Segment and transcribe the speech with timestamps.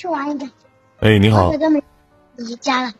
[0.00, 0.48] 去玩一个。
[1.00, 1.58] 哎，你好我。
[1.58, 1.82] 都没
[2.36, 2.90] 离家了。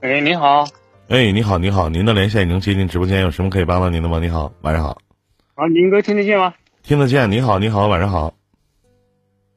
[0.00, 0.64] 哎，你好，
[1.08, 4.18] 哎，你好，你好，您的连线已经接进直播间，有什么可以帮到您的吗？
[4.18, 4.98] 你好，晚上好，
[5.54, 6.52] 啊，林哥听得见吗？
[6.82, 7.30] 听得见。
[7.30, 8.34] 你好，你好，晚上好。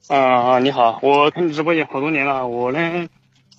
[0.09, 3.07] 啊啊，你好，我看你直播间好多年了，我呢，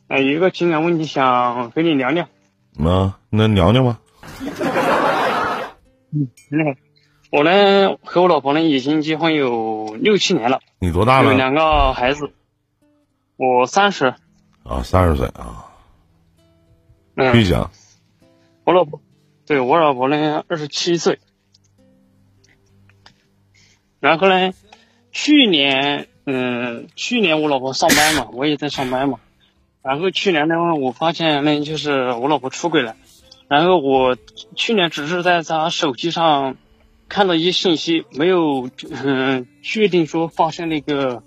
[0.06, 2.28] 呃，有一个情感问题想跟你聊聊。
[2.78, 3.98] 那那聊聊吧。
[6.12, 6.28] 嗯，
[7.32, 11.32] 我呢和我老婆呢已经结婚有六七年了，你多大了？
[11.32, 12.30] 有两个孩子。
[13.36, 14.14] 我三十，
[14.62, 15.66] 啊，三十岁啊。
[17.16, 17.70] 嗯，继续讲。
[18.64, 19.00] 我老婆，
[19.46, 21.18] 对我老婆呢二十七岁。
[24.00, 24.52] 然后呢，
[25.12, 29.20] 去年，嗯，去年我老婆上班嘛，我也在上班嘛。
[29.82, 32.96] 然后去年呢，我发现呢，就是我老婆出轨了。
[33.48, 34.16] 然后我
[34.54, 36.56] 去年只是在她手机上
[37.08, 41.22] 看到一些信息，没有嗯确定说发生那个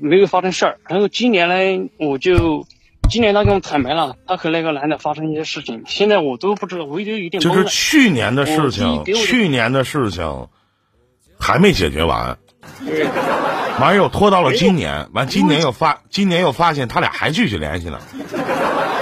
[0.00, 0.78] 没有发生事儿。
[0.88, 2.66] 然后今年呢，我就
[3.08, 7.64] 今年他跟我坦白了，他和那个男的发生一些事情，现在我都不知道，我都有点就是。
[7.64, 10.48] 去年的事情去年的事情
[11.38, 12.38] 还没解决完，
[12.84, 13.06] 对
[13.78, 18.00] 完又拖到了今年，完今年又发，今年又发现他俩还继续联系呢，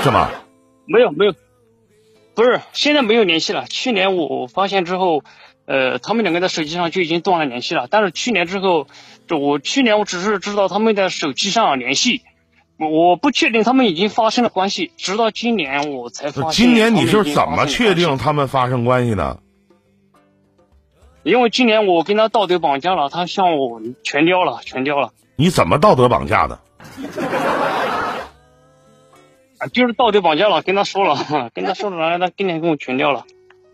[0.02, 0.30] 是吗？
[0.86, 1.34] 没有没有，
[2.34, 3.64] 不是现在没有联系了。
[3.64, 5.22] 去年我发现之后，
[5.64, 7.86] 呃，他们两个在手机上就已经断了联系了。
[7.88, 8.86] 但是去年之后，
[9.26, 12.22] 就我去年我只是知道他们在手机上联系，
[12.78, 14.92] 我我不确定他们已经发生了关系。
[14.96, 16.66] 直到今年我才发现。
[16.66, 18.16] 今年你是怎么确定？
[18.18, 19.40] 他们发生关系的？
[21.22, 26.60] 因为今年我跟他道德绑架了，他向我全掉了，全掉了你怎么道德绑架的？
[29.56, 30.60] 啊，就是道德绑架了。
[30.60, 33.24] 跟他说了， 跟他说了，然后他今年跟我全掉了。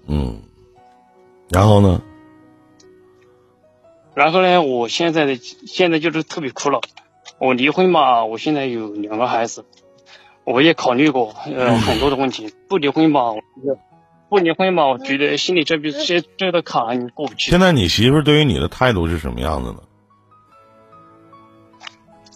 [0.07, 0.43] 嗯，
[1.49, 2.01] 然后呢？
[4.15, 6.81] 然后呢，我现在的现在就是特别苦恼。
[7.39, 9.65] 我离婚嘛，我现在有两个孩子，
[10.45, 12.53] 我也考虑过呃很多的问题。
[12.69, 13.79] 不离婚吧，我觉得
[14.29, 17.51] 不离婚吧，我觉得心里这边这这个坎你过不去。
[17.51, 19.79] 现在你媳妇对于你的态度是什么样子呢？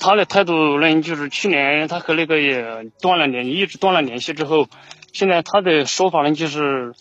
[0.01, 2.63] 她的态度呢，就是去年她和那个也
[3.01, 4.69] 断了联，一直断了联系之后，
[5.13, 6.95] 现在她的说法呢，就是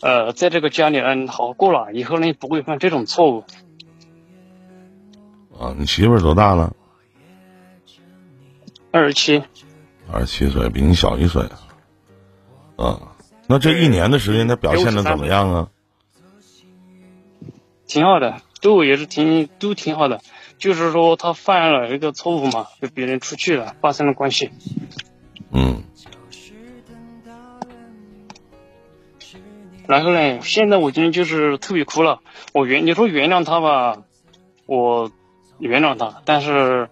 [0.00, 3.44] 呃，在这个家里呢好好过了，以后呢不会犯这种错误。
[5.60, 6.74] 啊，你媳妇儿多大了？
[8.90, 9.42] 二十七，
[10.10, 11.42] 二十七岁，比你小一岁。
[12.76, 13.12] 啊，
[13.46, 15.68] 那这一年的时间，她表现的怎么样啊？
[17.86, 20.22] 挺好的，对我也是挺都挺好的。
[20.56, 24.50] 就是说他犯了一个错误嘛，跟别人出去了，发生了关系。
[25.50, 25.82] 嗯，
[29.86, 32.22] 然后呢，现在我今天就是特别苦恼。
[32.54, 34.02] 我原你说原谅他吧，
[34.66, 35.10] 我
[35.60, 36.88] 原谅他，但是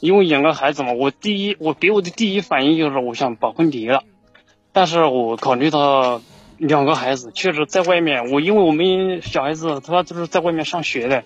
[0.00, 4.02] 因为养个孩子嘛，我第一我给我的第一反应就是我想把婚离了，
[4.72, 6.20] 但是我考虑到
[6.58, 11.22] 两个孩子确实在外面，我因为我们小孩子他都是在外面上学的，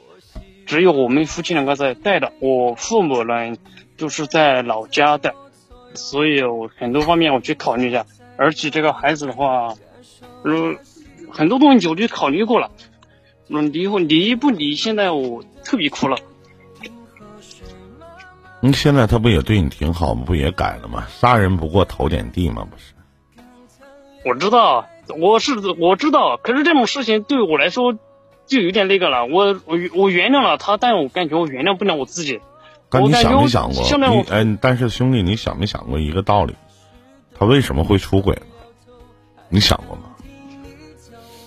[0.66, 3.56] 只有我们夫妻两个在带的，我父母呢
[3.96, 5.34] 都是在老家的，
[5.94, 8.04] 所以我很多方面我去考虑一下，
[8.36, 9.74] 而且这个孩子的话，
[10.44, 10.76] 嗯。
[11.32, 12.72] 很多东西我都考虑过了，
[13.50, 16.16] 嗯，离婚离不离，现在我特别苦恼。
[18.62, 20.22] 那现在他不也对你挺好吗？
[20.26, 21.06] 不也改了吗？
[21.08, 22.66] 杀人不过头点地吗？
[22.70, 22.92] 不是？
[24.24, 24.86] 我知道，
[25.18, 27.94] 我是我知道，可是这种事情对我来说
[28.46, 29.24] 就有点那个了。
[29.24, 32.40] 我我我原谅了他，但我感觉我原谅不了我自己。
[32.90, 33.82] 但你想没想过？
[33.82, 36.54] 你哎，但是兄弟，你想没想过一个道理？
[37.38, 38.42] 他为什么会出轨呢？
[39.48, 40.02] 你想过吗？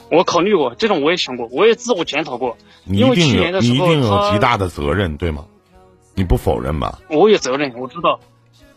[0.09, 2.57] 我考虑过这种，我也想过，我也自我检讨过。
[2.85, 5.45] 你一定有，你一定有极大的责任，对吗？
[6.15, 6.99] 你不否认吧？
[7.09, 8.19] 我有责任，我知道，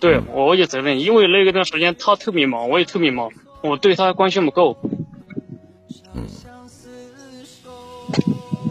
[0.00, 3.30] 对、嗯我有责任，因为那个段时间他特别忙，我也特别忙，
[3.62, 4.78] 我对他关心不够。
[6.14, 6.26] 嗯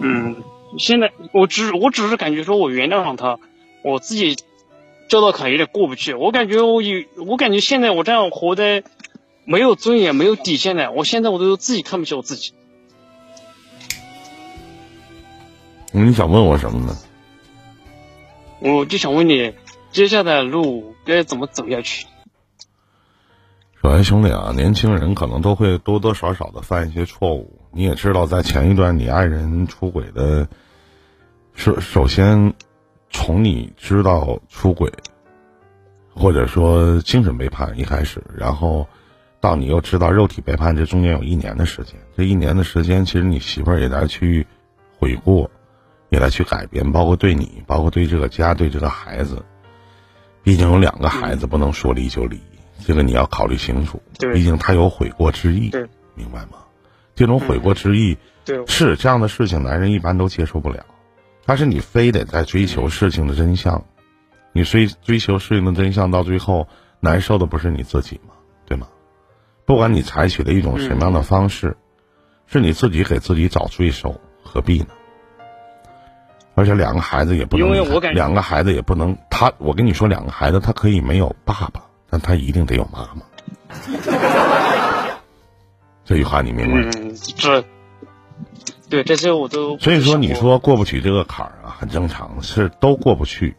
[0.02, 0.36] 嗯，
[0.80, 3.40] 现在我只我只是感觉说我原谅了他，
[3.84, 4.36] 我自己
[5.08, 6.14] 这道坎有点过不去。
[6.14, 8.84] 我感觉我有，我感觉现在我这样活的
[9.44, 12.54] 没有尊严、没有底线的，我现在我都自己看不起我自己。
[15.92, 16.98] 你想问我什么呢？
[18.60, 19.54] 我就想问你，
[19.92, 22.06] 接下来的路该怎么走下去？
[23.82, 27.60] 首先，兄弟啊，年轻人可能都会多多少少的犯一些错误。
[27.72, 30.48] 你也知道，在前一段你爱人出轨的，
[31.54, 32.54] 首首先
[33.12, 34.92] 从你知道出轨，
[36.16, 38.88] 或者说精神背叛一开始，然后
[39.40, 41.94] 到你又知道肉体背叛，这中间有一年的时间。
[42.18, 44.48] 这一年的时间，其实你媳妇儿也在去
[44.98, 45.52] 悔过，
[46.16, 49.44] 也在去改变，包括对你，包括对这个家，对这个孩子。
[50.44, 52.40] 毕竟有两个孩子，不能说离就离，
[52.86, 54.02] 这个你要考虑清楚。
[54.18, 56.60] 对毕竟他有悔过之意，对明白吗？
[57.16, 60.86] 这种悔过之意、对，是这样的事情，男人一般都接受不了。
[61.46, 63.84] 但是你非得在追求事情的真相，
[64.54, 66.68] 你追追求事情的真相，到最后
[67.00, 68.34] 难受的不是你自己吗？
[68.66, 68.88] 对吗？
[69.66, 71.76] 不管你采取的一种什么样的方式，
[72.46, 74.88] 是你自己给自己找罪受，何必呢？
[76.56, 83.22] 而且两个孩子也不能，因为我感觉两个孩子也不能，他我跟你说，两个孩子他可以没有爸爸，但他一定得有妈妈。
[86.06, 86.92] 这句话你明白吗？
[86.96, 87.66] 嗯，这，
[88.90, 89.78] 对这些我都。
[89.80, 93.56] 所以说，你说过不去这个坎儿啊，很正常，是都过不去。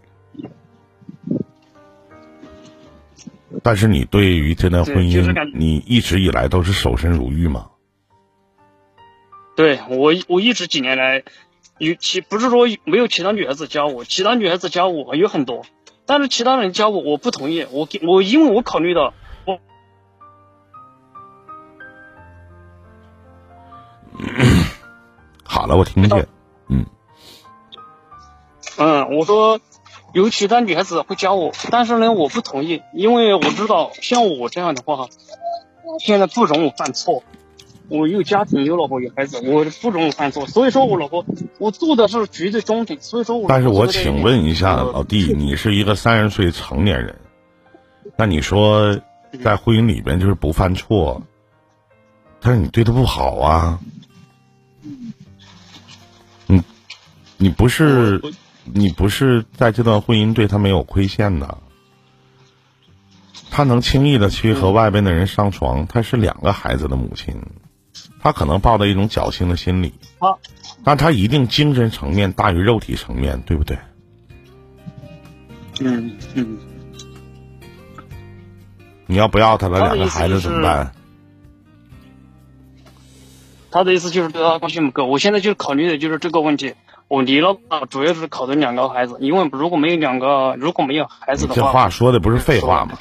[3.62, 7.66] 但是你对于这段婚对就是姻，你一直以来都是守身如玉吗？
[9.56, 11.24] 对我我一直几年来，
[11.78, 15.62] 有其不是说没有其他女孩子加我，其他女孩子加我有很多，
[16.06, 19.12] 但是其他人加我我不同意，我给我因为我考虑到
[19.44, 19.58] 我
[25.44, 26.26] 好了，我听见。
[26.68, 26.86] 嗯，
[28.78, 29.60] 嗯，我说
[30.14, 35.08] 有其他女孩子会加我，但是呢我不同意，因为我知道像我这样的话，
[36.00, 37.22] 现在不容我犯错。
[37.88, 41.24] 我有家庭，有老婆，有孩子，我不容易犯错，所以说我老婆，
[41.58, 43.48] 我做的是绝对忠诚，所以说我。
[43.48, 47.16] 但是我请问一下呃老弟，你是一个三十岁成年人，
[48.16, 49.00] 那你说
[49.44, 51.22] 在婚姻里边就是不犯错，
[52.40, 53.80] 但是你对他不好啊？
[56.46, 56.62] 你
[57.36, 58.20] 你不是
[58.64, 61.58] 你不是在这段婚姻对他没有亏欠的，
[63.50, 67.40] 他能轻易的去和外边的人上床，他是两个孩子的母亲，
[68.20, 70.34] 他可能抱着一种侥幸的心理，啊
[70.84, 73.78] 但他一定精神层面大于肉体层面，对不对？
[75.80, 76.58] 嗯嗯，
[79.06, 80.92] 你要不要他的他的意思两个孩子怎么办？
[83.70, 85.06] 他的意思就是对他关心不够。
[85.06, 86.74] 我现在就是考虑的就是这个问题。
[87.08, 92.98] 我离了吧，主要是考虑两个孩子，因为如果没有两个，如果没有孩子的话，这话说的不是废话吗？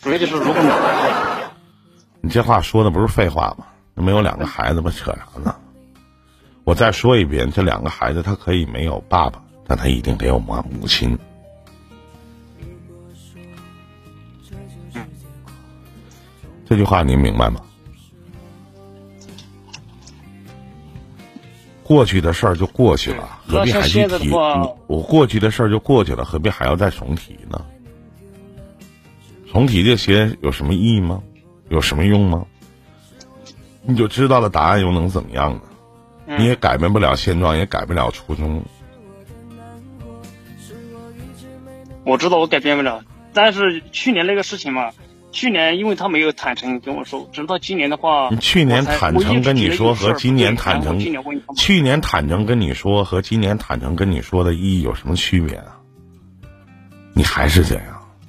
[0.00, 1.50] 主要就是如果没有孩子
[2.20, 3.66] 你这话说的不是废话吗？
[4.00, 4.90] 没有两个孩子吧？
[4.90, 5.54] 扯啥呢？
[6.64, 11.18] 我再说一遍，这两个孩子他可以没有爸爸，但他一定得有妈母亲。
[16.66, 17.60] 这句话您明白吗？
[21.82, 24.30] 过去的事儿就过去了，何必还去提？
[24.30, 27.64] 我过去的事儿就过去了，何必还要再重提呢？
[29.50, 31.20] 重提这些有什么意义吗？
[31.68, 32.46] 有什么用吗？
[33.90, 35.60] 你就知道了答案又能怎么样呢？
[36.38, 38.62] 你也改变不了现状，也改不了初衷。
[42.04, 43.02] 我知道我改变不了，
[43.32, 44.90] 但是去年那个事情嘛，
[45.32, 50.98] 去年因为他没有坦诚跟我说，直到今年的话，你去年坦诚跟你说和今年坦诚
[51.56, 55.76] 去年坦诚跟你说和今年坦诚跟你说的意义有什么区别啊？
[57.12, 57.84] 你还是这样，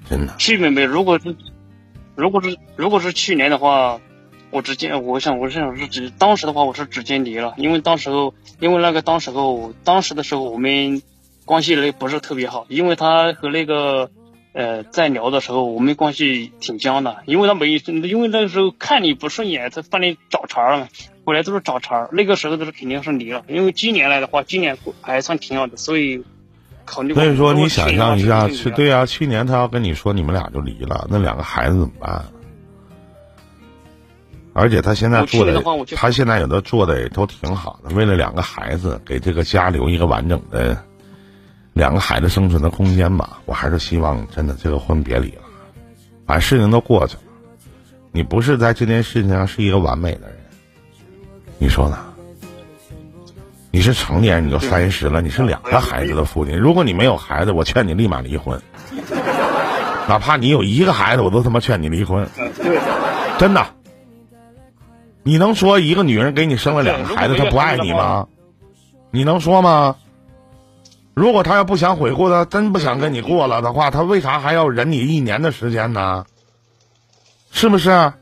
[0.09, 0.35] 真的。
[0.37, 0.87] 区别没有。
[0.87, 1.35] 如果是，
[2.15, 3.99] 如果是，如果是去年的话，
[4.51, 11.01] 我直接，我想，我想是直，当时的话，我是直接离了，因为当时候，因为那个当时候，当时的时候，我们
[11.45, 14.11] 关系呢不是特别好，因为他和那个，
[14.53, 20.89] 呃，在聊的时候，我们关系挺僵的，因为他没，因为那个时候看你不顺眼，他帮你找茬儿了，
[21.25, 26.23] 后来都是找茬儿，那个时候都是肯定是离了，因为今年来的话，今年还算挺好的，所以
[26.83, 27.13] 考虑。
[27.13, 32.25] 所以说，你想象一下，去对呀、去年他要跟你说你们俩就离了，那两个孩子怎么办？
[34.53, 35.63] 而且他现在做的
[35.95, 40.77] 他现在有的做的也都挺好的，为了两个孩子，给这个家留一个完整的
[41.73, 43.39] 两个孩子生存的空间吧。
[43.45, 45.43] 我还是希望真的这个婚别离了，
[46.25, 47.21] 把事情都过去了。
[48.11, 50.37] 你不是在这件事情上是一个完美的人，
[51.57, 51.97] 你说呢？
[53.73, 56.57] 你是成年人，你都三十了，你是两个孩子的父亲。
[56.57, 58.61] 如果你没有孩子，我劝你立马离婚。
[60.09, 62.27] 哪怕你有一个孩子，我都他妈劝你离婚。
[63.39, 63.65] 真的。
[65.23, 68.27] 你能说一个女人给你生了两个孩子，她不爱你吗？
[69.11, 69.95] 你能说吗？
[71.13, 76.25] 如果她要不想悔过，她真不想跟你过了的话，她为啥还要忍你一年的时间呢？
[77.51, 78.13] 是不是？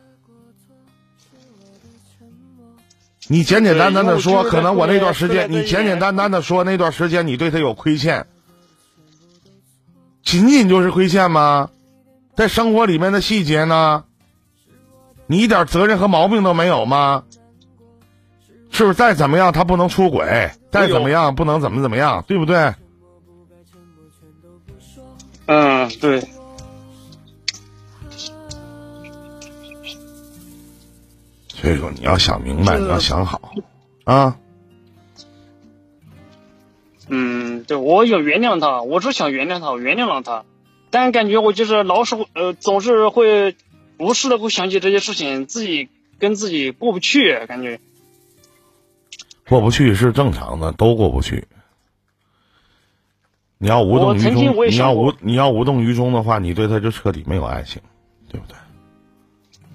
[3.28, 8.26] 你简简单单的说，可能我那段时间，你简简单单的说那段时间你对她有亏欠，
[10.24, 11.70] 仅仅就是亏欠吗？
[12.36, 14.04] 在生活里面的细节呢？
[15.32, 17.24] 你一点责任和毛病都没有吗？
[18.72, 18.96] 是不是？
[18.96, 22.74] 再怎么样，他不能出轨，再怎么样，不能怎么怎么样，对不对？
[25.46, 26.22] 嗯，对。
[31.50, 33.52] 所以说，你要想明白，你要想好，
[34.06, 34.36] 啊。
[37.08, 40.46] 嗯，对，我有原谅他，我是想原谅他，我原谅了他，
[40.90, 43.56] 但感觉我就是老是呃，总是会
[44.00, 47.80] 无时的会想起这些事情，自己跟自己过不去，感觉。
[49.48, 51.46] 过不去是正常的，都过不去。
[53.58, 57.82] 你要无动于衷，你要无你要无动于衷的话，你对他就彻底没有爱情，
[58.32, 58.56] 对不对？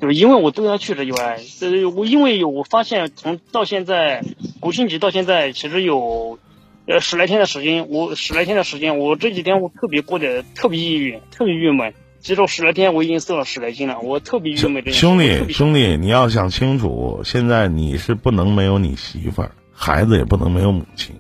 [0.01, 4.25] 就是因为我对他确实有爱，呃，我因为有我发现从到现在
[4.59, 6.39] 国庆节到现在，其实有
[6.87, 11.93] 呃十来天的时间，我十来天的时间，我这几天我特别过得特别抑郁，特别郁闷。
[12.25, 14.91] 其实十来天我已经瘦了十来斤了，我特别郁闷。
[14.95, 19.53] 兄弟兄弟，你要想清楚，现在你是不能没有你媳妇儿。
[19.75, 21.15] 孩子也不能没有母亲，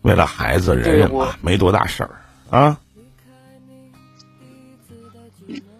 [0.00, 2.10] 为了孩子忍忍吧，没多大事儿
[2.50, 2.80] 啊。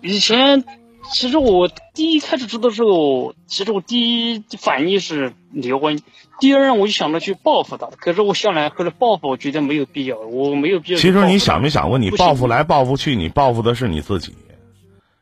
[0.00, 0.62] 以前
[1.10, 6.00] 其实我第一开始知道的时候，其实我第一反应是离婚，
[6.40, 7.86] 第二我就想着去报复他。
[7.86, 10.98] 可是我想来，后来报复我觉得没有必要，我没有必要。
[10.98, 14.34] 其实你想没想过，你报复来报复去，你报复的是你自己，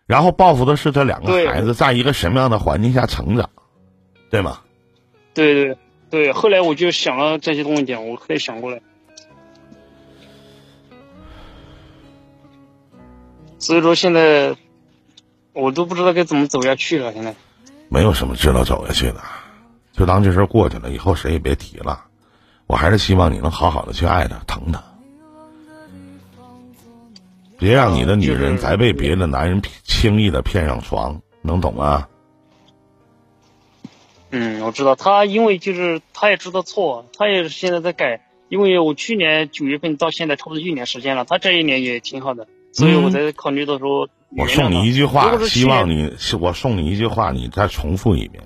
[0.06, 3.48] 然后报复的是这两个孩子在一个什么样的环境下成长，
[4.30, 4.60] 对吗？
[5.32, 5.76] 对对。
[6.10, 8.80] 对，后来我就想了这些东西，我可以想过来，
[13.60, 14.56] 所以说现在
[15.60, 17.12] 我都不知道该怎么走下去了。
[17.12, 17.34] 现在
[17.88, 19.20] 没有什么知道走下去的，
[19.92, 22.04] 就当这事过去了，以后谁也别提了。
[22.66, 24.82] 我还是希望你能好好的去爱他、疼他，
[27.58, 32.06] 别让你的女人再被别的男人轻易的骗上床，能懂吗？
[34.30, 38.26] 嗯，我知道他，因为就是他也知道错，他也是现在在改。
[38.48, 44.08] 因为我去年九月份到现在差不多一年时间了，他这一年也挺好的，所以我在考虑到说。
[44.36, 48.44] 我送你一句话，希望你，我送你一句话，你再重复一遍。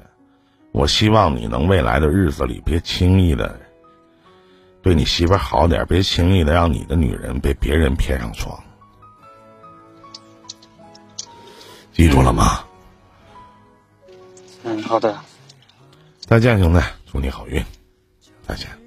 [0.73, 3.61] 我希望你能未来的日子里别轻易的
[4.81, 8.59] 对你媳妇好点，别轻易的让你的女人被别人骗上床，
[11.93, 12.65] 记住了吗？
[14.63, 15.19] 嗯，好的。
[16.21, 16.81] 再见，兄弟，
[17.13, 17.63] 祝你好运，
[18.49, 18.84] 再见。